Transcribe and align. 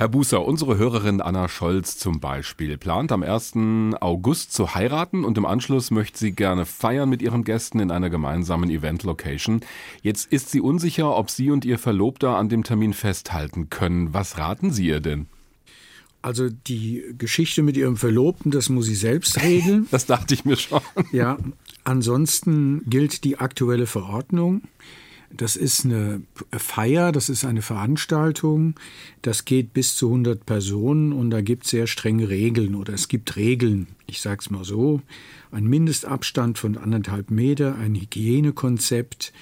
Herr 0.00 0.08
Bußer, 0.08 0.42
unsere 0.42 0.78
Hörerin 0.78 1.20
Anna 1.20 1.46
Scholz 1.46 1.98
zum 1.98 2.20
Beispiel 2.20 2.78
plant 2.78 3.12
am 3.12 3.22
1. 3.22 3.52
August 4.00 4.50
zu 4.50 4.74
heiraten 4.74 5.26
und 5.26 5.36
im 5.36 5.44
Anschluss 5.44 5.90
möchte 5.90 6.18
sie 6.18 6.32
gerne 6.32 6.64
feiern 6.64 7.10
mit 7.10 7.20
ihren 7.20 7.44
Gästen 7.44 7.80
in 7.80 7.90
einer 7.90 8.08
gemeinsamen 8.08 8.70
Event-Location. 8.70 9.60
Jetzt 10.00 10.32
ist 10.32 10.48
sie 10.48 10.62
unsicher, 10.62 11.14
ob 11.14 11.28
sie 11.28 11.50
und 11.50 11.66
ihr 11.66 11.78
Verlobter 11.78 12.36
an 12.36 12.48
dem 12.48 12.64
Termin 12.64 12.94
festhalten 12.94 13.68
können. 13.68 14.14
Was 14.14 14.38
raten 14.38 14.72
Sie 14.72 14.86
ihr 14.86 15.00
denn? 15.00 15.26
Also 16.22 16.48
die 16.48 17.04
Geschichte 17.18 17.62
mit 17.62 17.76
ihrem 17.76 17.98
Verlobten, 17.98 18.50
das 18.50 18.70
muss 18.70 18.86
sie 18.86 18.94
selbst 18.94 19.42
regeln. 19.42 19.86
Das 19.90 20.06
dachte 20.06 20.32
ich 20.32 20.46
mir 20.46 20.56
schon. 20.56 20.80
Ja, 21.12 21.36
ansonsten 21.84 22.84
gilt 22.88 23.22
die 23.24 23.36
aktuelle 23.36 23.84
Verordnung. 23.84 24.62
Das 25.32 25.54
ist 25.54 25.84
eine 25.84 26.22
Feier, 26.50 27.12
das 27.12 27.28
ist 27.28 27.44
eine 27.44 27.62
Veranstaltung, 27.62 28.74
das 29.22 29.44
geht 29.44 29.72
bis 29.72 29.96
zu 29.96 30.06
100 30.08 30.44
Personen 30.44 31.12
und 31.12 31.30
da 31.30 31.40
gibt 31.40 31.64
es 31.64 31.70
sehr 31.70 31.86
strenge 31.86 32.28
Regeln 32.28 32.74
oder 32.74 32.94
es 32.94 33.06
gibt 33.06 33.36
Regeln, 33.36 33.86
ich 34.06 34.20
sage 34.20 34.40
es 34.40 34.50
mal 34.50 34.64
so, 34.64 35.00
ein 35.52 35.66
Mindestabstand 35.66 36.58
von 36.58 36.76
anderthalb 36.76 37.30
Meter, 37.30 37.76
ein 37.76 37.94
Hygienekonzept, 37.94 39.32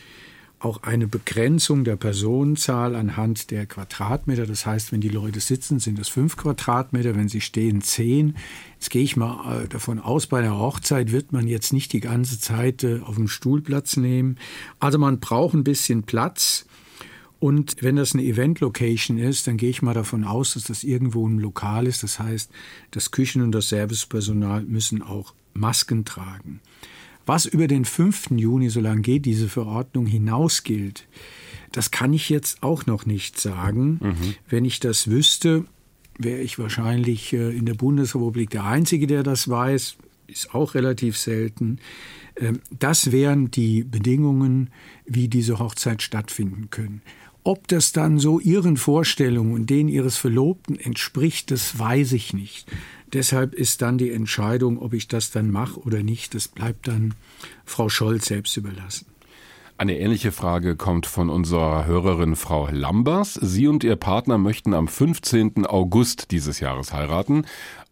auch 0.61 0.83
eine 0.83 1.07
Begrenzung 1.07 1.85
der 1.85 1.97
Personenzahl 1.97 2.97
anhand 2.97 3.51
der 3.51 3.67
Quadratmeter. 3.67 4.47
Das 4.47 4.67
heißt, 4.67 4.93
wenn 4.93 5.01
die 5.01 5.09
Leute 5.09 5.41
sitzen, 5.41 5.79
sind 5.79 5.99
es 5.99 6.09
fünf 6.09 6.37
Quadratmeter, 6.37 7.15
wenn 7.15 7.29
sie 7.29 7.41
stehen, 7.41 7.81
zehn. 7.81 8.37
Jetzt 8.75 8.91
gehe 8.91 9.03
ich 9.03 9.17
mal 9.17 9.65
äh, 9.65 9.69
davon 9.69 10.01
aus, 10.01 10.27
bei 10.27 10.43
der 10.43 10.59
Hochzeit 10.59 11.13
wird 11.13 11.33
man 11.33 11.47
jetzt 11.47 11.73
nicht 11.73 11.93
die 11.93 12.01
ganze 12.01 12.41
Zeit 12.41 12.83
äh, 12.83 13.01
auf 13.01 13.15
dem 13.15 13.29
Stuhl 13.29 13.61
Platz 13.61 13.97
nehmen. 13.97 14.37
Also 14.81 14.99
man 14.99 15.21
braucht 15.21 15.55
ein 15.55 15.65
bisschen 15.65 16.03
Platz. 16.03 16.67
Und 17.41 17.77
wenn 17.81 17.95
das 17.95 18.15
eine 18.15 18.25
Event-Location 18.25 19.17
ist, 19.17 19.47
dann 19.47 19.59
gehe 19.59 19.71
ich 19.71 19.81
mal 19.81 19.95
davon 19.95 20.25
aus, 20.25 20.55
dass 20.55 20.65
das 20.65 20.83
irgendwo 20.83 21.27
ein 21.27 21.39
Lokal 21.39 21.87
ist. 21.87 22.03
Das 22.03 22.19
heißt, 22.19 22.51
das 22.91 23.13
Küchen- 23.13 23.43
und 23.43 23.53
das 23.53 23.69
Servicepersonal 23.69 24.63
müssen 24.63 25.03
auch 25.03 25.35
Masken 25.55 26.05
tragen. 26.05 26.61
Was 27.29 27.45
über 27.45 27.67
den 27.67 27.85
5. 27.85 28.31
Juni, 28.31 28.71
solange 28.71 29.03
geht 29.03 29.27
diese 29.27 29.51
Verordnung, 29.51 30.07
hinaus 30.07 30.63
gilt, 30.63 31.07
das 31.73 31.91
kann 31.91 32.15
ich 32.15 32.31
jetzt 32.31 32.63
auch 32.63 32.87
noch 32.87 33.05
nicht 33.05 33.39
sagen. 33.39 34.01
Mhm. 34.01 34.35
Wenn 34.49 34.65
ich 34.65 34.81
das 34.81 35.11
wüsste, 35.11 35.67
wäre 36.19 36.41
ich 36.41 36.59
wahrscheinlich 36.59 37.35
äh, 37.35 37.55
in 37.55 37.67
der 37.67 37.75
Bundesrepublik 37.75 38.49
der 38.49 38.65
Einzige, 38.65 39.07
der 39.07 39.25
das 39.25 39.47
weiß. 39.47 39.99
Ist 40.27 40.55
auch 40.55 40.75
relativ 40.75 41.19
selten. 41.19 41.81
Ähm, 42.37 42.61
das 42.71 43.13
wären 43.13 43.51
die 43.51 43.85
Bedingungen, 43.85 44.71
wie 45.05 45.29
diese 45.29 45.59
Hochzeit 45.59 46.01
stattfinden 46.01 46.71
können. 46.71 47.03
Ob 47.45 47.69
das 47.69 47.93
dann 47.93 48.19
so 48.19 48.41
Ihren 48.41 48.77
Vorstellungen 48.77 49.55
und 49.55 49.71
denen 49.71 49.89
Ihres 49.89 50.17
Verlobten 50.19 50.79
entspricht, 50.79 51.51
das 51.51 51.79
weiß 51.79 52.13
ich 52.13 52.35
nicht. 52.35 52.67
Deshalb 53.13 53.55
ist 53.55 53.81
dann 53.81 53.97
die 53.97 54.11
Entscheidung, 54.11 54.79
ob 54.79 54.93
ich 54.93 55.09
das 55.09 55.31
dann 55.31 55.51
mache 55.51 55.81
oder 55.81 56.03
nicht, 56.03 56.35
das 56.35 56.49
bleibt 56.49 56.89
dann 56.89 57.15
Frau 57.65 57.89
Scholz 57.89 58.27
selbst 58.27 58.57
überlassen. 58.57 59.07
Eine 59.81 59.97
ähnliche 59.97 60.33
Frage 60.33 60.75
kommt 60.75 61.07
von 61.07 61.31
unserer 61.31 61.87
Hörerin 61.87 62.35
Frau 62.35 62.69
Lambers. 62.69 63.35
Sie 63.35 63.69
und 63.69 63.85
ihr 63.85 63.95
Partner 63.95 64.37
möchten 64.37 64.75
am 64.75 64.89
15. 64.89 65.67
August 65.67 66.33
dieses 66.33 66.59
Jahres 66.59 66.93
heiraten, 66.93 67.45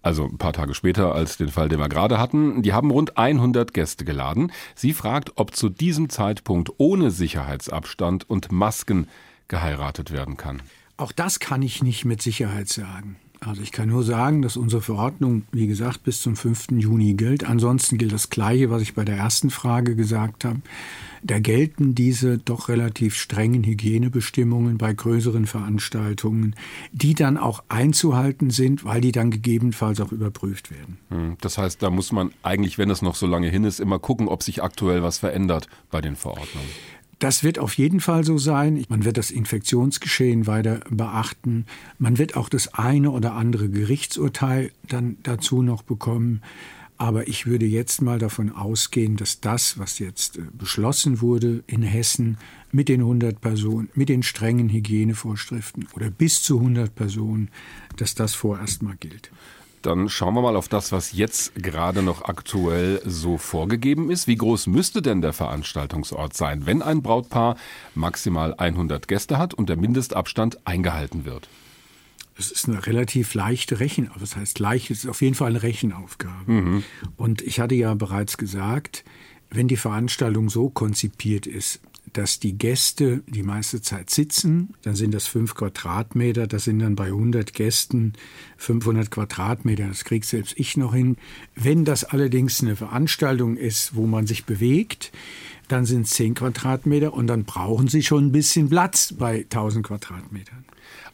also 0.03 0.25
ein 0.25 0.37
paar 0.37 0.53
Tage 0.53 0.75
später 0.75 1.15
als 1.15 1.37
den 1.37 1.49
Fall, 1.49 1.69
den 1.69 1.79
wir 1.79 1.89
gerade 1.89 2.19
hatten. 2.19 2.63
Die 2.63 2.73
haben 2.73 2.91
rund 2.91 3.17
100 3.17 3.73
Gäste 3.73 4.05
geladen. 4.05 4.51
Sie 4.75 4.93
fragt, 4.93 5.33
ob 5.37 5.55
zu 5.55 5.69
diesem 5.69 6.09
Zeitpunkt 6.09 6.73
ohne 6.79 7.13
Sicherheitsabstand 7.13 8.29
und 8.29 8.51
Masken 8.51 9.07
geheiratet 9.49 10.11
werden 10.11 10.37
kann. 10.37 10.63
Auch 10.97 11.13
das 11.13 11.41
kann 11.41 11.63
ich 11.63 11.83
nicht 11.83 12.05
mit 12.05 12.23
Sicherheit 12.23 12.69
sagen. 12.69 13.17
Also 13.41 13.61
ich 13.61 13.71
kann 13.71 13.91
nur 13.91 14.03
sagen, 14.03 14.41
dass 14.41 14.57
unsere 14.57 14.81
Verordnung, 14.81 15.45
wie 15.53 15.67
gesagt, 15.67 16.05
bis 16.05 16.23
zum 16.23 16.37
5. 16.37 16.69
Juni 16.79 17.15
gilt. 17.15 17.45
Ansonsten 17.45 17.99
gilt 17.99 18.13
das 18.13 18.31
Gleiche, 18.31 18.71
was 18.71 18.81
ich 18.81 18.95
bei 18.95 19.05
der 19.05 19.17
ersten 19.17 19.51
Frage 19.51 19.95
gesagt 19.95 20.45
habe. 20.45 20.61
Da 21.23 21.39
gelten 21.39 21.95
diese 21.95 22.39
doch 22.39 22.69
relativ 22.69 23.15
strengen 23.15 23.63
Hygienebestimmungen 23.65 24.79
bei 24.79 24.93
größeren 24.93 25.47
Veranstaltungen, 25.47 26.55
die 26.93 27.15
dann 27.15 27.37
auch 27.37 27.63
einzuhalten 27.69 28.51
sind, 28.51 28.85
weil 28.85 29.01
die 29.01 29.13
dann 29.13 29.31
gegebenenfalls 29.31 30.01
auch 30.01 30.13
überprüft 30.13 30.71
werden. 30.71 30.99
Hm, 31.11 31.37
das 31.41 31.59
heißt, 31.59 31.83
da 31.83 31.91
muss 31.91 32.13
man 32.13 32.31
eigentlich, 32.43 32.79
wenn 32.79 32.91
es 32.91 33.03
noch 33.03 33.17
so 33.17 33.27
lange 33.27 33.49
hin 33.49 33.65
ist, 33.65 33.81
immer 33.81 33.99
gucken, 33.99 34.29
ob 34.29 34.43
sich 34.43 34.63
aktuell 34.63 35.03
was 35.03 35.19
verändert 35.19 35.69
bei 35.91 36.01
den 36.01 36.17
Verordnungen. 36.17 36.69
Das 37.19 37.43
wird 37.43 37.59
auf 37.59 37.75
jeden 37.75 38.01
Fall 38.01 38.25
so 38.25 38.37
sein. 38.37 38.85
Man 38.89 39.05
wird 39.05 39.17
das 39.17 39.31
Infektionsgeschehen 39.31 40.47
weiter 40.47 40.81
beachten. 40.91 41.65
Man 41.99 42.19
wird 42.19 42.37
auch 42.37 42.51
das 42.51 42.75
eine 42.75 43.11
oder 43.11 43.35
andere 43.35 43.71
Gerichtsurteil 43.71 44.71
dann 44.87 45.17
dazu 45.23 45.63
noch 45.63 45.83
bekommen. 45.83 46.43
Aber 46.99 47.29
ich 47.29 47.47
würde 47.47 47.67
jetzt 47.67 48.01
mal 48.01 48.19
davon 48.19 48.51
ausgehen, 48.53 49.17
dass 49.17 49.41
das, 49.41 49.79
was 49.79 49.99
jetzt 49.99 50.39
äh, 50.39 50.43
beschlossen 50.53 51.21
wurde 51.21 51.63
in 51.67 51.83
Hessen 51.83 52.39
mit 52.73 52.89
den 52.89 53.01
100 53.01 53.41
Personen, 53.41 53.91
mit 53.95 54.09
den 54.09 54.23
strengen 54.23 54.71
Hygienevorschriften 54.71 55.89
oder 55.95 56.11
bis 56.11 56.43
zu 56.43 56.59
100 56.59 56.95
Personen, 56.95 57.51
dass 57.97 58.15
das 58.15 58.35
vorerst 58.35 58.83
mal 58.83 58.97
gilt. 58.99 59.31
Dann 59.87 60.09
schauen 60.09 60.35
wir 60.35 60.43
mal 60.43 60.57
auf 60.57 60.69
das, 60.69 60.91
was 60.91 61.13
jetzt 61.13 61.55
gerade 61.55 62.03
noch 62.03 62.25
aktuell 62.25 63.01
so 63.05 63.39
vorgegeben 63.39 64.11
ist. 64.11 64.27
Wie 64.27 64.35
groß 64.35 64.67
müsste 64.67 65.01
denn 65.01 65.21
der 65.21 65.33
Veranstaltungsort 65.33 66.35
sein, 66.35 66.67
wenn 66.67 66.83
ein 66.83 67.03
Brautpaar 67.03 67.57
maximal 67.95 68.53
100 68.55 69.07
Gäste 69.07 69.39
hat 69.39 69.55
und 69.55 69.69
der 69.69 69.77
Mindestabstand 69.77 70.67
eingehalten 70.67 71.25
wird? 71.25 71.49
Es 72.37 72.51
ist 72.51 72.69
eine 72.69 72.85
relativ 72.85 73.35
leichte 73.35 73.79
Rechenaufgabe. 73.79 74.21
Das 74.21 74.35
heißt, 74.35 74.59
leicht 74.59 74.91
ist 74.91 75.07
auf 75.07 75.23
jeden 75.23 75.37
Fall 75.37 75.51
eine 75.51 75.63
Rechenaufgabe. 75.63 76.51
Mhm. 76.51 76.85
Und 77.17 77.43
ich 77.43 77.61
hatte 77.61 77.77
ja 77.77 77.95
bereits 77.95 78.39
gesagt, 78.39 79.05
wenn 79.51 79.69
die 79.69 79.77
Veranstaltung 79.77 80.51
so 80.51 80.69
konzipiert 80.69 81.47
ist, 81.47 81.81
dass 82.17 82.41
die 82.41 82.57
Gäste 82.57 83.23
die 83.27 83.43
meiste 83.43 83.83
Zeit 83.83 84.09
sitzen, 84.09 84.75
dann 84.83 84.95
sind 84.95 85.13
das 85.13 85.27
fünf 85.27 85.55
Quadratmeter, 85.55 86.47
das 86.47 86.65
sind 86.65 86.79
dann 86.79 86.97
bei 86.97 87.07
100 87.07 87.53
Gästen 87.53 88.15
500 88.57 89.11
Quadratmeter, 89.11 89.87
das 89.87 90.05
kriegt 90.05 90.25
selbst 90.25 90.59
ich 90.59 90.79
noch 90.79 90.95
hin. 90.95 91.17
Wenn 91.55 91.85
das 91.85 92.05
allerdings 92.05 92.63
eine 92.63 92.75
Veranstaltung 92.75 93.59
ist, 93.59 93.95
wo 93.97 94.07
man 94.07 94.27
sich 94.27 94.47
bewegt, 94.47 95.13
dann 95.69 95.85
sind 95.85 96.03
es 96.03 96.11
10 96.11 96.35
Quadratmeter 96.35 97.13
und 97.13 97.27
dann 97.27 97.45
brauchen 97.45 97.89
Sie 97.89 98.03
schon 98.03 98.27
ein 98.27 98.33
bisschen 98.33 98.71
Platz 98.71 99.13
bei 99.13 99.43
1000 99.43 99.87
Quadratmetern. 99.87 100.65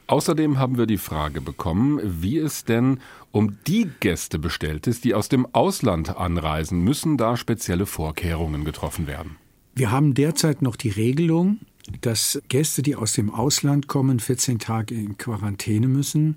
Außerdem 0.07 0.59
haben 0.59 0.79
wir 0.79 0.87
die 0.87 0.99
Frage 0.99 1.41
bekommen, 1.41 2.01
wie 2.03 2.39
es 2.39 2.65
denn 2.65 3.01
um 3.33 3.57
die 3.67 3.91
Gäste 4.01 4.39
bestellt 4.39 4.87
ist, 4.87 5.05
die 5.05 5.15
aus 5.15 5.29
dem 5.29 5.47
Ausland 5.53 6.17
anreisen. 6.17 6.81
Müssen 6.85 7.17
da 7.17 7.37
spezielle 7.37 7.87
Vorkehrungen 7.87 8.65
getroffen 8.65 9.07
werden? 9.07 9.42
Wir 9.75 9.91
haben 9.91 10.15
derzeit 10.15 10.63
noch 10.63 10.77
die 10.77 10.91
Regelung, 10.91 11.59
dass 12.01 12.41
Gäste, 12.49 12.83
die 12.83 12.97
aus 12.97 13.15
dem 13.15 13.31
Ausland 13.31 13.87
kommen, 13.87 14.21
14 14.21 14.59
Tage 14.59 14.95
in 14.95 15.17
Quarantäne 15.17 15.89
müssen. 15.89 16.37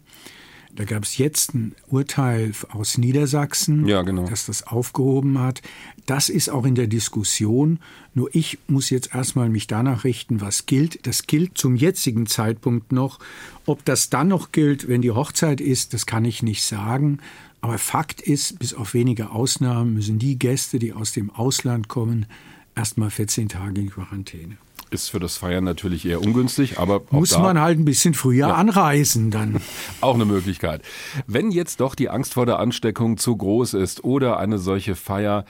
Da 0.75 0.83
gab 0.83 1.03
es 1.03 1.17
jetzt 1.17 1.53
ein 1.53 1.73
Urteil 1.87 2.51
aus 2.69 2.97
Niedersachsen, 2.97 3.87
ja, 3.87 4.01
genau. 4.01 4.27
das 4.27 4.45
das 4.47 4.67
aufgehoben 4.67 5.39
hat. 5.39 5.61
Das 6.05 6.27
ist 6.27 6.49
auch 6.49 6.65
in 6.65 6.75
der 6.75 6.87
Diskussion. 6.87 7.79
Nur 8.13 8.29
ich 8.33 8.57
muss 8.67 8.89
jetzt 8.89 9.15
erstmal 9.15 9.47
mich 9.47 9.67
danach 9.67 10.03
richten, 10.03 10.41
was 10.41 10.65
gilt. 10.65 11.07
Das 11.07 11.27
gilt 11.27 11.57
zum 11.57 11.77
jetzigen 11.77 12.25
Zeitpunkt 12.25 12.91
noch. 12.91 13.19
Ob 13.65 13.85
das 13.85 14.09
dann 14.09 14.27
noch 14.27 14.51
gilt, 14.51 14.89
wenn 14.89 15.01
die 15.01 15.11
Hochzeit 15.11 15.61
ist, 15.61 15.93
das 15.93 16.05
kann 16.05 16.25
ich 16.25 16.43
nicht 16.43 16.63
sagen. 16.63 17.19
Aber 17.61 17.77
Fakt 17.77 18.21
ist, 18.21 18.59
bis 18.59 18.73
auf 18.73 18.93
wenige 18.93 19.31
Ausnahmen 19.31 19.93
müssen 19.93 20.19
die 20.19 20.37
Gäste, 20.37 20.77
die 20.77 20.91
aus 20.91 21.13
dem 21.13 21.29
Ausland 21.29 21.87
kommen, 21.87 22.25
erstmal 22.75 23.09
14 23.09 23.49
Tage 23.49 23.81
in 23.81 23.89
Quarantäne. 23.89 24.57
Ist 24.91 25.09
für 25.09 25.19
das 25.19 25.37
Feiern 25.37 25.63
natürlich 25.63 26.05
eher 26.05 26.21
ungünstig, 26.21 26.77
aber 26.77 27.01
muss 27.09 27.37
man 27.37 27.59
halt 27.59 27.79
ein 27.79 27.85
bisschen 27.85 28.13
früher 28.13 28.49
ja. 28.49 28.53
anreisen 28.53 29.31
dann. 29.31 29.59
Auch 30.01 30.13
eine 30.13 30.25
Möglichkeit. 30.25 30.83
Wenn 31.25 31.51
jetzt 31.51 31.79
doch 31.79 31.95
die 31.95 32.09
Angst 32.09 32.35
vor 32.35 32.45
der 32.45 32.59
Ansteckung 32.59 33.17
zu 33.17 33.35
groß 33.35 33.73
ist 33.73 34.03
oder 34.03 34.37
eine 34.39 34.59
solche 34.59 34.95
Feier 34.95 35.45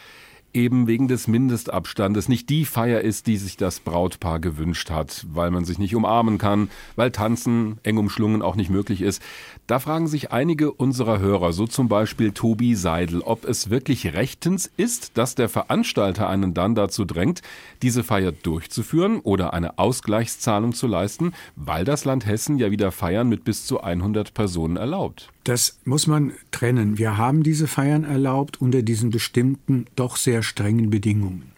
eben 0.55 0.87
wegen 0.87 1.07
des 1.07 1.27
Mindestabstandes 1.27 2.29
nicht 2.29 2.49
die 2.49 2.65
Feier 2.65 3.01
ist, 3.01 3.27
die 3.27 3.37
sich 3.37 3.57
das 3.57 3.81
Brautpaar 3.81 4.39
gewünscht 4.39 4.89
hat, 4.89 5.25
weil 5.29 5.51
man 5.51 5.65
sich 5.65 5.77
nicht 5.77 5.95
umarmen 5.95 6.37
kann, 6.37 6.69
weil 6.95 7.11
Tanzen 7.11 7.77
eng 7.83 7.97
umschlungen 7.97 8.41
auch 8.41 8.55
nicht 8.55 8.69
möglich 8.69 9.01
ist. 9.01 9.21
Da 9.67 9.79
fragen 9.79 10.07
sich 10.07 10.31
einige 10.31 10.71
unserer 10.71 11.19
Hörer, 11.19 11.51
so 11.51 11.67
zum 11.67 11.89
Beispiel 11.89 12.31
Tobi 12.31 12.75
Seidel, 12.75 13.21
ob 13.21 13.45
es 13.45 13.69
wirklich 13.69 14.13
rechtens 14.13 14.71
ist, 14.77 15.17
dass 15.17 15.35
der 15.35 15.49
Veranstalter 15.49 16.29
einen 16.29 16.53
dann 16.53 16.73
dazu 16.73 17.03
drängt, 17.03 17.41
diese 17.81 18.03
Feier 18.03 18.31
durchzuführen 18.31 19.19
oder 19.19 19.53
eine 19.53 19.77
Ausgleichszahlung 19.77 20.73
zu 20.73 20.87
leisten, 20.87 21.33
weil 21.55 21.83
das 21.83 22.05
Land 22.05 22.25
Hessen 22.25 22.57
ja 22.57 22.71
wieder 22.71 22.91
Feiern 22.91 23.27
mit 23.27 23.43
bis 23.43 23.65
zu 23.65 23.81
100 23.81 24.33
Personen 24.33 24.77
erlaubt. 24.77 25.29
Das 25.45 25.79
muss 25.85 26.07
man 26.07 26.33
trennen. 26.49 26.97
Wir 26.97 27.17
haben 27.17 27.43
diese 27.43 27.67
Feiern 27.67 28.03
erlaubt 28.03 28.59
unter 28.59 28.81
diesen 28.81 29.11
bestimmten, 29.11 29.85
doch 29.95 30.17
sehr 30.17 30.41
strengen 30.41 30.89
Bedingungen. 30.89 31.51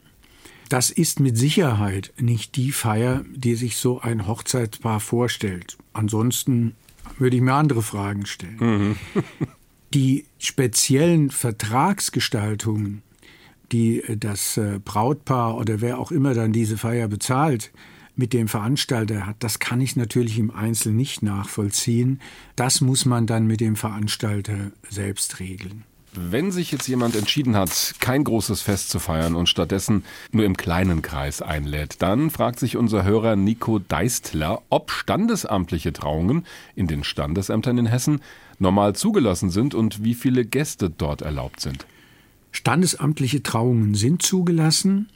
Das 0.67 0.89
ist 0.89 1.21
mit 1.21 1.37
Sicherheit 1.37 2.13
nicht 2.19 2.57
die 2.57 2.73
Feier, 2.73 3.23
die 3.33 3.55
sich 3.55 3.77
so 3.77 4.01
ein 4.01 4.27
Hochzeitspaar 4.27 4.99
vorstellt. 4.99 5.77
Ansonsten 5.93 6.75
würde 7.17 7.37
ich 7.37 7.41
mir 7.41 7.53
andere 7.53 7.81
Fragen 7.81 8.25
stellen. 8.25 8.57
Mhm. 8.59 8.95
die 9.93 10.25
speziellen 10.37 11.31
Vertragsgestaltungen, 11.31 13.03
die 13.71 14.01
äh, 14.01 14.17
das 14.17 14.57
äh, 14.57 14.81
Brautpaar 14.83 15.55
oder 15.57 15.79
wer 15.79 15.97
auch 15.97 16.11
immer 16.11 16.33
dann 16.33 16.51
diese 16.51 16.77
Feier 16.77 17.07
bezahlt, 17.07 17.71
mit 18.17 18.33
dem 18.33 18.47
Veranstalter 18.47 19.25
hat, 19.25 19.37
das 19.39 19.59
kann 19.59 19.79
ich 19.79 19.95
natürlich 19.95 20.37
im 20.39 20.51
Einzelnen 20.51 20.97
nicht 20.97 21.21
nachvollziehen. 21.21 22.19
Das 22.55 22.81
muss 22.81 23.05
man 23.05 23.27
dann 23.27 23.47
mit 23.47 23.61
dem 23.61 23.75
Veranstalter 23.75 24.71
selbst 24.89 25.39
regeln. 25.39 25.83
Wenn 26.19 26.51
sich 26.51 26.71
jetzt 26.71 26.87
jemand 26.87 27.15
entschieden 27.15 27.55
hat, 27.55 27.95
kein 27.99 28.23
großes 28.23 28.61
Fest 28.61 28.89
zu 28.89 28.97
feiern 28.97 29.35
und 29.35 29.49
stattdessen 29.49 30.03
nur 30.31 30.45
im 30.45 30.57
kleinen 30.57 31.03
Kreis 31.03 31.43
einlädt, 31.43 32.01
dann 32.01 32.31
fragt 32.31 32.59
sich 32.59 32.75
unser 32.75 33.03
Hörer 33.03 33.35
Nico 33.35 33.77
Deistler, 33.77 34.63
ob 34.69 34.89
standesamtliche 34.89 35.93
Trauungen 35.93 36.45
in 36.75 36.87
den 36.87 37.03
Standesämtern 37.03 37.77
in 37.77 37.85
Hessen 37.85 38.21
normal 38.57 38.95
zugelassen 38.95 39.51
sind 39.51 39.75
und 39.75 40.03
wie 40.03 40.15
viele 40.15 40.43
Gäste 40.43 40.89
dort 40.89 41.21
erlaubt 41.21 41.59
sind. 41.59 41.85
Standesamtliche 42.51 43.43
Trauungen 43.43 43.93
sind 43.93 44.23
zugelassen. 44.23 45.09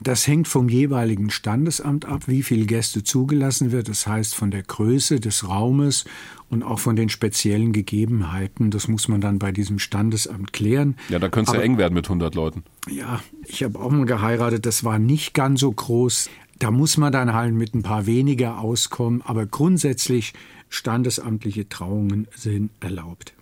Das 0.00 0.26
hängt 0.26 0.46
vom 0.48 0.68
jeweiligen 0.68 1.30
Standesamt 1.30 2.04
ab, 2.04 2.24
wie 2.26 2.42
viele 2.42 2.66
Gäste 2.66 3.02
zugelassen 3.02 3.72
wird. 3.72 3.88
Das 3.88 4.06
heißt 4.06 4.34
von 4.34 4.50
der 4.50 4.62
Größe 4.62 5.20
des 5.20 5.48
Raumes 5.48 6.04
und 6.50 6.62
auch 6.62 6.78
von 6.78 6.96
den 6.96 7.08
speziellen 7.08 7.72
Gegebenheiten. 7.72 8.70
Das 8.70 8.88
muss 8.88 9.08
man 9.08 9.20
dann 9.20 9.38
bei 9.38 9.52
diesem 9.52 9.78
Standesamt 9.78 10.52
klären. 10.52 10.96
Ja, 11.08 11.18
da 11.18 11.28
könnte 11.28 11.52
es 11.52 11.56
ja 11.56 11.62
eng 11.62 11.78
werden 11.78 11.94
mit 11.94 12.06
100 12.06 12.34
Leuten. 12.34 12.64
Ja, 12.90 13.20
ich 13.46 13.62
habe 13.62 13.78
auch 13.78 13.90
mal 13.90 14.06
geheiratet. 14.06 14.66
Das 14.66 14.84
war 14.84 14.98
nicht 14.98 15.34
ganz 15.34 15.60
so 15.60 15.72
groß. 15.72 16.30
Da 16.58 16.70
muss 16.70 16.96
man 16.96 17.12
dann 17.12 17.32
halt 17.32 17.54
mit 17.54 17.74
ein 17.74 17.82
paar 17.82 18.06
weniger 18.06 18.60
auskommen. 18.60 19.22
Aber 19.22 19.46
grundsätzlich 19.46 20.34
standesamtliche 20.68 21.68
Trauungen 21.68 22.28
sind 22.34 22.70
erlaubt. 22.80 23.35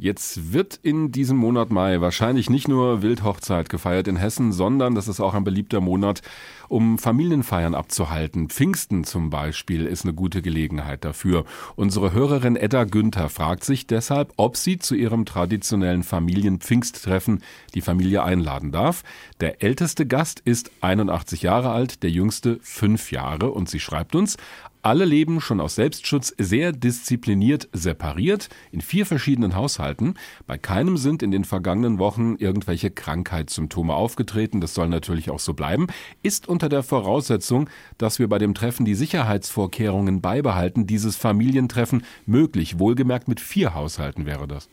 Jetzt 0.00 0.52
wird 0.52 0.78
in 0.80 1.10
diesem 1.10 1.36
Monat 1.36 1.70
Mai 1.70 2.00
wahrscheinlich 2.00 2.48
nicht 2.48 2.68
nur 2.68 3.02
Wildhochzeit 3.02 3.68
gefeiert 3.68 4.06
in 4.06 4.14
Hessen, 4.14 4.52
sondern 4.52 4.94
das 4.94 5.08
ist 5.08 5.18
auch 5.18 5.34
ein 5.34 5.42
beliebter 5.42 5.80
Monat, 5.80 6.22
um 6.68 6.98
Familienfeiern 6.98 7.74
abzuhalten. 7.74 8.48
Pfingsten 8.48 9.02
zum 9.02 9.28
Beispiel 9.28 9.86
ist 9.86 10.04
eine 10.04 10.14
gute 10.14 10.40
Gelegenheit 10.40 11.04
dafür. 11.04 11.44
Unsere 11.74 12.12
Hörerin 12.12 12.54
Edda 12.54 12.84
Günther 12.84 13.28
fragt 13.28 13.64
sich 13.64 13.88
deshalb, 13.88 14.32
ob 14.36 14.56
sie 14.56 14.78
zu 14.78 14.94
ihrem 14.94 15.24
traditionellen 15.24 16.04
Familienpfingsttreffen 16.04 17.42
die 17.74 17.80
Familie 17.80 18.22
einladen 18.22 18.70
darf. 18.70 19.02
Der 19.40 19.64
älteste 19.64 20.06
Gast 20.06 20.38
ist 20.44 20.70
81 20.80 21.42
Jahre 21.42 21.70
alt, 21.70 22.04
der 22.04 22.10
jüngste 22.10 22.60
fünf 22.62 23.10
Jahre 23.10 23.50
und 23.50 23.68
sie 23.68 23.80
schreibt 23.80 24.14
uns, 24.14 24.36
alle 24.82 25.04
leben 25.04 25.40
schon 25.40 25.60
aus 25.60 25.74
Selbstschutz 25.74 26.34
sehr 26.38 26.72
diszipliniert 26.72 27.68
separiert 27.72 28.48
in 28.70 28.80
vier 28.80 29.06
verschiedenen 29.06 29.54
Haushalten. 29.54 30.14
Bei 30.46 30.58
keinem 30.58 30.96
sind 30.96 31.22
in 31.22 31.30
den 31.30 31.44
vergangenen 31.44 31.98
Wochen 31.98 32.36
irgendwelche 32.38 32.90
Krankheitssymptome 32.90 33.94
aufgetreten. 33.94 34.60
Das 34.60 34.74
soll 34.74 34.88
natürlich 34.88 35.30
auch 35.30 35.40
so 35.40 35.54
bleiben. 35.54 35.88
Ist 36.22 36.48
unter 36.48 36.68
der 36.68 36.82
Voraussetzung, 36.82 37.68
dass 37.98 38.18
wir 38.18 38.28
bei 38.28 38.38
dem 38.38 38.54
Treffen 38.54 38.84
die 38.84 38.94
Sicherheitsvorkehrungen 38.94 40.20
beibehalten, 40.20 40.86
dieses 40.86 41.16
Familientreffen 41.16 42.04
möglich. 42.26 42.78
Wohlgemerkt 42.78 43.28
mit 43.28 43.40
vier 43.40 43.74
Haushalten 43.74 44.26
wäre 44.26 44.46
das. 44.46 44.68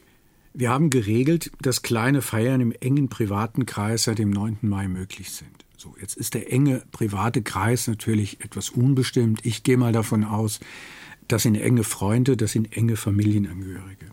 Wir 0.54 0.70
haben 0.70 0.90
geregelt, 0.90 1.52
dass 1.60 1.82
kleine 1.82 2.22
Feiern 2.22 2.62
im 2.62 2.72
engen 2.72 3.10
privaten 3.10 3.66
Kreis 3.66 4.04
seit 4.04 4.20
dem 4.20 4.30
9. 4.30 4.60
Mai 4.62 4.88
möglich 4.88 5.32
sind. 5.32 5.65
So, 5.78 5.96
jetzt 6.00 6.16
ist 6.16 6.34
der 6.34 6.52
enge 6.52 6.84
private 6.92 7.42
Kreis 7.42 7.88
natürlich 7.88 8.42
etwas 8.42 8.70
unbestimmt. 8.70 9.42
Ich 9.44 9.64
gehe 9.64 9.78
mal 9.78 9.92
davon 9.92 10.24
aus, 10.24 10.60
das 11.28 11.44
sind 11.44 11.56
enge 11.56 11.84
Freunde, 11.84 12.38
das 12.38 12.52
sind 12.52 12.76
enge 12.76 12.98
Familienangehörige. 12.98 14.08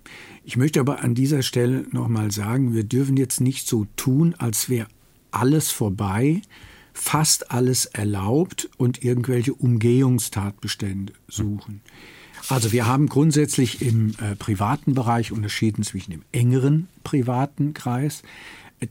Ich 0.45 0.57
möchte 0.57 0.81
aber 0.81 1.01
an 1.01 1.15
dieser 1.15 1.43
Stelle 1.43 1.87
nochmal 1.91 2.31
sagen, 2.33 2.75
wir 2.75 2.85
dürfen 2.85 3.17
jetzt 3.17 3.41
nicht 3.41 3.69
so 3.69 3.87
tun, 3.97 4.35
als 4.39 4.69
wäre 4.69 4.89
alles 5.31 5.71
vorbei, 5.71 6.43
fast 6.95 7.51
alles 7.51 7.87
erlaubt 7.87 8.69
und 8.77 9.05
irgendwelche 9.05 9.55
Umgehungstatbestände 9.55 11.13
suchen. 11.29 11.81
Also 12.49 12.73
wir 12.73 12.87
haben 12.87 13.07
grundsätzlich 13.07 13.83
im 13.83 14.15
äh, 14.21 14.35
privaten 14.35 14.95
Bereich 14.95 15.33
unterschieden 15.33 15.85
zwischen 15.85 16.11
dem 16.11 16.23
engeren 16.33 16.89
privaten 17.05 17.73
Kreis. 17.73 18.23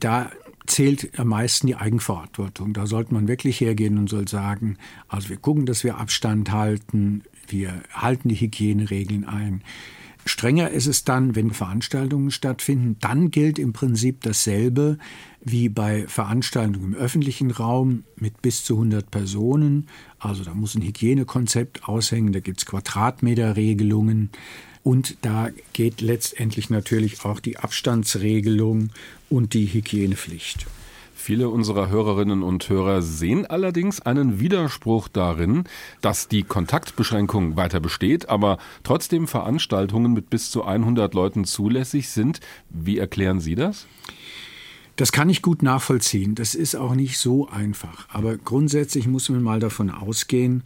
Da 0.00 0.30
zählt 0.66 1.18
am 1.18 1.28
meisten 1.28 1.66
die 1.66 1.76
Eigenverantwortung. 1.76 2.72
Da 2.72 2.86
sollte 2.86 3.14
man 3.14 3.28
wirklich 3.28 3.60
hergehen 3.60 3.98
und 3.98 4.08
soll 4.08 4.28
sagen, 4.28 4.76
also 5.08 5.28
wir 5.28 5.36
gucken, 5.36 5.66
dass 5.66 5.84
wir 5.84 5.98
Abstand 5.98 6.52
halten, 6.52 7.22
wir 7.48 7.82
halten 7.92 8.28
die 8.28 8.36
Hygieneregeln 8.36 9.24
ein. 9.24 9.62
Strenger 10.24 10.70
ist 10.70 10.86
es 10.86 11.02
dann, 11.02 11.34
wenn 11.34 11.50
Veranstaltungen 11.50 12.30
stattfinden. 12.30 12.96
Dann 13.00 13.32
gilt 13.32 13.58
im 13.58 13.72
Prinzip 13.72 14.20
dasselbe 14.20 14.98
wie 15.44 15.68
bei 15.68 16.06
Veranstaltungen 16.06 16.92
im 16.92 16.94
öffentlichen 16.94 17.50
Raum 17.50 18.04
mit 18.16 18.40
bis 18.40 18.64
zu 18.64 18.74
100 18.74 19.10
Personen. 19.10 19.88
Also 20.20 20.44
da 20.44 20.54
muss 20.54 20.76
ein 20.76 20.82
Hygienekonzept 20.82 21.88
aushängen, 21.88 22.32
da 22.32 22.38
gibt 22.38 22.60
es 22.60 22.66
Quadratmeterregelungen. 22.66 24.30
Und 24.82 25.16
da 25.22 25.50
geht 25.72 26.00
letztendlich 26.00 26.70
natürlich 26.70 27.24
auch 27.24 27.40
die 27.40 27.58
Abstandsregelung 27.58 28.90
und 29.30 29.54
die 29.54 29.66
Hygienepflicht. 29.66 30.66
Viele 31.14 31.50
unserer 31.50 31.88
Hörerinnen 31.88 32.42
und 32.42 32.68
Hörer 32.68 33.00
sehen 33.00 33.46
allerdings 33.46 34.00
einen 34.00 34.40
Widerspruch 34.40 35.06
darin, 35.06 35.64
dass 36.00 36.26
die 36.26 36.42
Kontaktbeschränkung 36.42 37.54
weiter 37.54 37.78
besteht, 37.78 38.28
aber 38.28 38.58
trotzdem 38.82 39.28
Veranstaltungen 39.28 40.14
mit 40.14 40.30
bis 40.30 40.50
zu 40.50 40.64
100 40.64 41.14
Leuten 41.14 41.44
zulässig 41.44 42.08
sind. 42.08 42.40
Wie 42.70 42.98
erklären 42.98 43.38
Sie 43.38 43.54
das? 43.54 43.86
Das 44.96 45.12
kann 45.12 45.30
ich 45.30 45.42
gut 45.42 45.62
nachvollziehen. 45.62 46.34
Das 46.34 46.56
ist 46.56 46.74
auch 46.74 46.96
nicht 46.96 47.18
so 47.18 47.48
einfach. 47.48 48.08
Aber 48.08 48.36
grundsätzlich 48.36 49.06
muss 49.06 49.28
man 49.28 49.44
mal 49.44 49.60
davon 49.60 49.90
ausgehen, 49.90 50.64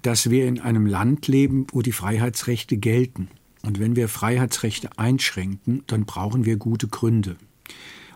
dass 0.00 0.30
wir 0.30 0.46
in 0.46 0.60
einem 0.60 0.86
Land 0.86 1.28
leben, 1.28 1.66
wo 1.72 1.82
die 1.82 1.92
Freiheitsrechte 1.92 2.76
gelten. 2.76 3.28
Und 3.62 3.78
wenn 3.78 3.96
wir 3.96 4.08
Freiheitsrechte 4.08 4.98
einschränken, 4.98 5.84
dann 5.86 6.04
brauchen 6.04 6.44
wir 6.44 6.56
gute 6.56 6.88
Gründe. 6.88 7.36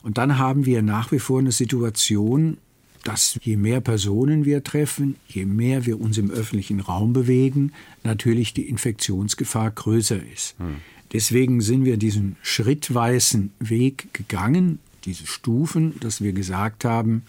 Und 0.02 0.18
dann 0.18 0.38
haben 0.38 0.66
wir 0.66 0.82
nach 0.82 1.12
wie 1.12 1.18
vor 1.18 1.38
eine 1.38 1.52
Situation, 1.52 2.58
dass 3.04 3.38
je 3.40 3.56
mehr 3.56 3.80
Personen 3.80 4.44
wir 4.44 4.64
treffen, 4.64 5.16
je 5.28 5.44
mehr 5.44 5.86
wir 5.86 6.00
uns 6.00 6.18
im 6.18 6.30
öffentlichen 6.30 6.80
Raum 6.80 7.12
bewegen, 7.12 7.72
natürlich 8.02 8.52
die 8.52 8.68
Infektionsgefahr 8.68 9.70
größer 9.70 10.20
ist. 10.32 10.56
Hm. 10.58 10.76
Deswegen 11.12 11.60
sind 11.60 11.84
wir 11.84 11.98
diesen 11.98 12.36
schrittweisen 12.42 13.52
Weg 13.60 14.12
gegangen, 14.12 14.80
diese 15.04 15.26
Stufen, 15.26 15.94
dass 16.00 16.20
wir 16.20 16.32
gesagt 16.32 16.84
haben, 16.84 17.22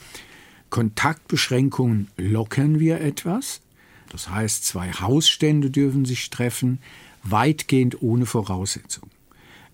Kontaktbeschränkungen 0.72 2.08
lockern 2.18 2.80
wir 2.80 3.00
etwas, 3.00 3.62
das 4.12 4.30
heißt, 4.30 4.66
zwei 4.66 4.92
Hausstände 4.92 5.70
dürfen 5.70 6.06
sich 6.06 6.30
treffen, 6.30 6.80
weitgehend 7.24 8.02
ohne 8.02 8.26
Voraussetzung. 8.26 9.10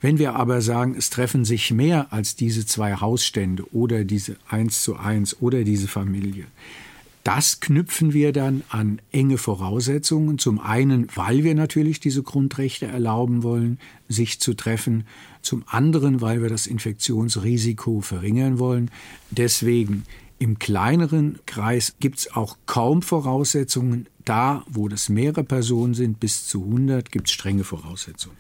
Wenn 0.01 0.19
wir 0.19 0.35
aber 0.35 0.61
sagen, 0.61 0.95
es 0.97 1.09
treffen 1.09 1.45
sich 1.45 1.71
mehr 1.71 2.11
als 2.11 2.35
diese 2.35 2.65
zwei 2.65 2.95
Hausstände 2.95 3.63
oder 3.73 4.03
diese 4.03 4.35
eins 4.49 4.81
zu 4.83 4.97
eins 4.97 5.41
oder 5.41 5.63
diese 5.63 5.87
Familie, 5.87 6.45
das 7.23 7.61
knüpfen 7.61 8.11
wir 8.11 8.33
dann 8.33 8.63
an 8.67 8.99
enge 9.13 9.37
Voraussetzungen. 9.37 10.39
Zum 10.39 10.59
einen, 10.59 11.07
weil 11.15 11.45
wir 11.45 11.55
natürlich 11.55 12.01
diese 12.01 12.21
Grundrechte 12.21 12.85
erlauben 12.85 13.43
wollen, 13.43 13.79
sich 14.09 14.41
zu 14.41 14.55
treffen. 14.55 15.05
Zum 15.41 15.63
anderen, 15.67 16.19
weil 16.19 16.41
wir 16.41 16.49
das 16.49 16.67
Infektionsrisiko 16.67 18.01
verringern 18.01 18.59
wollen. 18.59 18.91
Deswegen 19.31 20.03
im 20.43 20.59
kleineren 20.59 21.39
Kreis 21.45 21.95
gibt 22.01 22.19
es 22.19 22.35
auch 22.35 22.57
kaum 22.65 23.01
Voraussetzungen. 23.01 24.07
Da, 24.25 24.65
wo 24.67 24.89
das 24.89 25.07
mehrere 25.07 25.45
Personen 25.45 25.93
sind, 25.93 26.19
bis 26.19 26.49
zu 26.49 26.65
100, 26.65 27.13
gibt 27.13 27.27
es 27.27 27.33
strenge 27.33 27.63
Voraussetzungen. 27.63 28.35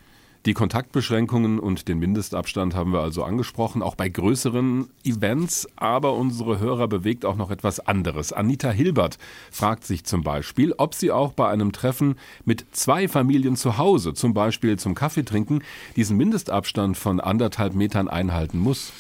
Die 0.45 0.53
Kontaktbeschränkungen 0.53 1.59
und 1.59 1.87
den 1.87 1.99
Mindestabstand 1.99 2.75
haben 2.75 2.91
wir 2.91 2.99
also 2.99 3.23
angesprochen, 3.23 3.81
auch 3.81 3.95
bei 3.95 4.09
größeren 4.09 4.89
Events. 5.05 5.65
Aber 5.77 6.15
unsere 6.17 6.59
Hörer 6.59 6.89
bewegt 6.89 7.23
auch 7.23 7.37
noch 7.37 7.51
etwas 7.51 7.79
anderes. 7.79 8.33
Anita 8.33 8.69
Hilbert 8.69 9.17
fragt 9.49 9.85
sich 9.85 10.03
zum 10.03 10.23
Beispiel, 10.23 10.73
ob 10.77 10.95
sie 10.95 11.09
auch 11.09 11.31
bei 11.31 11.47
einem 11.47 11.71
Treffen 11.71 12.15
mit 12.43 12.65
zwei 12.73 13.07
Familien 13.07 13.55
zu 13.55 13.77
Hause, 13.77 14.13
zum 14.13 14.33
Beispiel 14.33 14.77
zum 14.77 14.93
Kaffee 14.93 15.23
trinken, 15.23 15.61
diesen 15.95 16.17
Mindestabstand 16.17 16.97
von 16.97 17.21
anderthalb 17.21 17.75
Metern 17.75 18.09
einhalten 18.09 18.59
muss. 18.59 18.91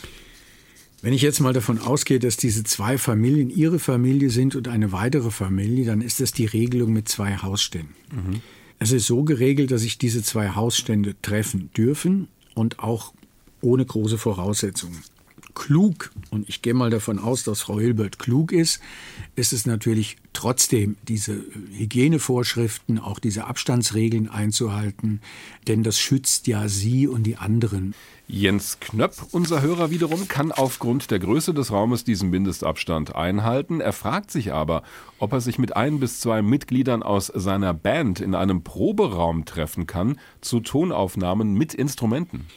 Wenn 1.03 1.11
ich 1.11 1.21
jetzt 1.21 1.41
mal 1.41 1.51
davon 1.51 1.79
ausgehe, 1.79 2.17
dass 2.17 2.37
diese 2.37 2.63
zwei 2.63 2.97
Familien 2.97 3.49
ihre 3.49 3.77
Familie 3.77 4.29
sind 4.29 4.55
und 4.55 4.69
eine 4.69 4.93
weitere 4.93 5.31
Familie, 5.31 5.85
dann 5.85 6.01
ist 6.01 6.21
das 6.21 6.31
die 6.31 6.45
Regelung 6.45 6.93
mit 6.93 7.09
zwei 7.09 7.35
Hausständen. 7.35 7.93
Mhm. 8.09 8.41
Es 8.79 8.93
ist 8.93 9.05
so 9.05 9.23
geregelt, 9.23 9.71
dass 9.71 9.81
sich 9.81 9.97
diese 9.97 10.23
zwei 10.23 10.51
Hausstände 10.51 11.15
treffen 11.21 11.69
dürfen 11.75 12.29
und 12.55 12.79
auch 12.79 13.13
ohne 13.59 13.85
große 13.85 14.17
Voraussetzungen. 14.17 15.03
Klug, 15.55 16.11
und 16.31 16.47
ich 16.49 16.61
gehe 16.61 16.73
mal 16.73 16.89
davon 16.89 17.19
aus, 17.19 17.43
dass 17.43 17.61
Frau 17.61 17.79
Hilbert 17.79 18.19
klug 18.19 18.51
ist, 18.51 18.79
ist 19.35 19.53
es 19.53 19.65
natürlich 19.65 20.17
trotzdem, 20.33 20.97
diese 21.07 21.41
Hygienevorschriften, 21.77 22.99
auch 22.99 23.19
diese 23.19 23.45
Abstandsregeln 23.45 24.29
einzuhalten, 24.29 25.21
denn 25.67 25.83
das 25.83 25.99
schützt 25.99 26.47
ja 26.47 26.67
Sie 26.67 27.07
und 27.07 27.23
die 27.23 27.37
anderen. 27.37 27.93
Jens 28.27 28.79
Knöpp, 28.79 29.27
unser 29.31 29.61
Hörer 29.61 29.91
wiederum, 29.91 30.27
kann 30.27 30.51
aufgrund 30.51 31.11
der 31.11 31.19
Größe 31.19 31.53
des 31.53 31.71
Raumes 31.71 32.03
diesen 32.03 32.29
Mindestabstand 32.29 33.15
einhalten. 33.15 33.81
Er 33.81 33.93
fragt 33.93 34.31
sich 34.31 34.53
aber, 34.53 34.83
ob 35.19 35.33
er 35.33 35.41
sich 35.41 35.59
mit 35.59 35.75
ein 35.75 35.99
bis 35.99 36.19
zwei 36.19 36.41
Mitgliedern 36.41 37.03
aus 37.03 37.27
seiner 37.27 37.73
Band 37.73 38.21
in 38.21 38.33
einem 38.33 38.63
Proberaum 38.63 39.45
treffen 39.45 39.87
kann 39.87 40.19
zu 40.41 40.61
Tonaufnahmen 40.61 41.53
mit 41.53 41.73
Instrumenten. 41.73 42.47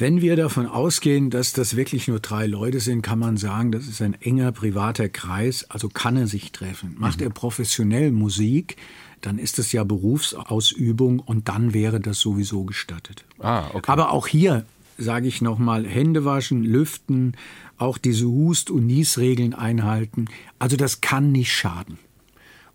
Wenn 0.00 0.22
wir 0.22 0.34
davon 0.34 0.64
ausgehen, 0.64 1.28
dass 1.28 1.52
das 1.52 1.76
wirklich 1.76 2.08
nur 2.08 2.20
drei 2.20 2.46
Leute 2.46 2.80
sind, 2.80 3.02
kann 3.02 3.18
man 3.18 3.36
sagen, 3.36 3.70
das 3.70 3.86
ist 3.86 4.00
ein 4.00 4.14
enger 4.14 4.50
privater 4.50 5.10
Kreis, 5.10 5.66
also 5.68 5.90
kann 5.90 6.16
er 6.16 6.26
sich 6.26 6.52
treffen. 6.52 6.96
Macht 6.96 7.18
mhm. 7.18 7.26
er 7.26 7.30
professionell 7.30 8.10
Musik, 8.10 8.78
dann 9.20 9.38
ist 9.38 9.58
es 9.58 9.72
ja 9.72 9.84
Berufsausübung 9.84 11.18
und 11.18 11.50
dann 11.50 11.74
wäre 11.74 12.00
das 12.00 12.18
sowieso 12.18 12.64
gestattet. 12.64 13.26
Ah, 13.40 13.66
okay. 13.74 13.92
Aber 13.92 14.12
auch 14.12 14.26
hier 14.26 14.64
sage 14.96 15.28
ich 15.28 15.42
nochmal, 15.42 15.86
Hände 15.86 16.24
waschen, 16.24 16.64
lüften, 16.64 17.36
auch 17.76 17.98
diese 17.98 18.24
Hust- 18.24 18.70
und 18.70 18.86
Niesregeln 18.86 19.52
einhalten. 19.52 20.28
Also 20.58 20.78
das 20.78 21.02
kann 21.02 21.30
nicht 21.30 21.52
schaden. 21.52 21.98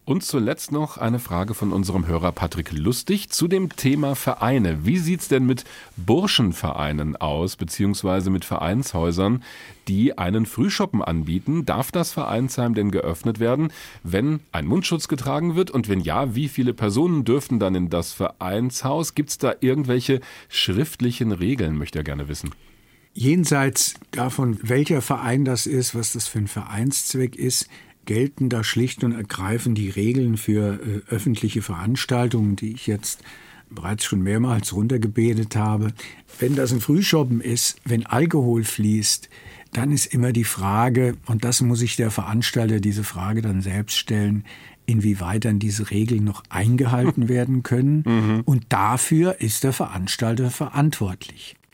Und 0.08 0.24
zuletzt 0.24 0.72
noch 0.72 1.00
eine 1.00 1.18
Frage 1.18 1.56
von 1.56 1.74
unserem 1.74 2.06
Hörer 2.06 2.32
Patrick 2.32 2.72
Lustig 2.72 3.32
zu 3.32 3.48
dem 3.48 3.76
Thema 3.76 4.14
Vereine. 4.14 4.86
Wie 4.86 5.00
sieht's 5.00 5.30
denn 5.30 5.48
mit 5.48 5.64
Burschenvereinen 5.98 7.16
aus, 7.16 7.56
beziehungsweise 7.56 8.30
mit 8.30 8.46
Vereinshäusern, 8.46 9.42
die 9.88 10.16
einen 10.16 10.46
Frühschoppen 10.46 11.02
anbieten? 11.02 11.66
Darf 11.66 11.92
das 11.92 12.12
Vereinsheim 12.12 12.76
denn 12.76 12.92
geöffnet 12.92 13.40
werden, 13.40 13.70
wenn 14.04 14.42
ein 14.52 14.68
Mundschutz 14.68 15.08
getragen 15.08 15.56
wird? 15.56 15.72
Und 15.72 15.90
wenn 15.90 16.02
ja, 16.02 16.36
wie 16.36 16.50
viele 16.50 16.76
Personen 16.76 17.26
dürften 17.26 17.60
dann 17.60 17.74
in 17.74 17.90
das 17.90 18.14
Vereinshaus? 18.14 19.16
Gibt's 19.16 19.40
da 19.40 19.56
irgendwelche 19.60 20.22
schriftlichen 20.50 21.32
Regeln, 21.32 21.80
möchte 21.80 21.98
er 21.98 22.04
gerne 22.04 22.28
wissen. 22.28 22.52
Jenseits 23.16 23.96
davon, 24.12 24.60
welcher 24.62 25.02
Verein 25.02 25.46
das 25.46 25.66
ist, 25.66 25.96
was 25.96 26.14
das 26.14 26.28
für 26.28 26.40
ein 26.40 26.48
Vereinszweck 26.48 27.38
ist, 27.38 27.70
gelten 28.06 28.50
da 28.50 28.64
schlicht 28.64 29.04
und 29.04 29.12
ergreifend 29.12 29.78
die 29.78 29.90
Regeln 29.90 30.38
für 30.38 30.80
äh, 30.80 31.14
öffentliche 31.14 31.62
Veranstaltungen, 31.62 32.56
die 32.56 32.74
ich 32.74 32.88
jetzt 32.88 33.24
bereits 33.70 34.06
schon 34.06 34.22
mehrmals 34.22 34.74
runtergebetet 34.74 35.56
habe. 35.56 35.94
Wenn 36.40 36.56
das 36.56 36.72
ein 36.72 36.82
Frühschoppen 36.82 37.42
ist, 37.42 37.80
wenn 37.84 38.06
Alkohol 38.06 38.64
fließt, 38.64 39.30
dann 39.74 39.92
ist 39.92 40.06
immer 40.06 40.32
die 40.32 40.46
Frage, 40.46 41.18
und 41.26 41.44
das 41.44 41.62
muss 41.62 41.80
sich 41.80 41.96
der 41.96 42.12
Veranstalter 42.12 42.80
diese 42.80 43.04
Frage 43.04 43.42
dann 43.42 43.62
selbst 43.62 43.98
stellen, 43.98 44.46
inwieweit 44.86 45.46
dann 45.46 45.60
diese 45.60 45.92
Regeln 45.92 46.24
noch 46.24 46.44
eingehalten 46.50 47.28
werden 47.30 47.64
können. 47.64 48.04
Mhm. 48.06 48.42
Und 48.46 48.66
dafür 48.70 49.42
ist 49.42 49.64
der 49.64 49.74
Veranstalter 49.74 50.52
verantwortlich. 50.52 51.56